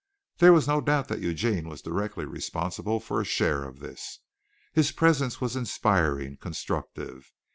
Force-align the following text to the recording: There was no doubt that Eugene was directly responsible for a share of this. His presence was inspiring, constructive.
There 0.39 0.51
was 0.51 0.67
no 0.67 0.81
doubt 0.81 1.09
that 1.09 1.19
Eugene 1.19 1.69
was 1.69 1.79
directly 1.83 2.25
responsible 2.25 2.99
for 2.99 3.21
a 3.21 3.23
share 3.23 3.63
of 3.65 3.77
this. 3.77 4.17
His 4.73 4.91
presence 4.91 5.39
was 5.39 5.55
inspiring, 5.55 6.37
constructive. 6.37 7.31